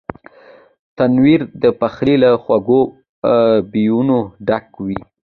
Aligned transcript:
تنور 0.95 1.41
د 1.61 1.63
پخلي 1.79 2.15
له 2.23 2.29
خوږو 2.43 2.81
بویونو 3.71 4.17
ډک 4.47 4.67
وي 4.85 4.99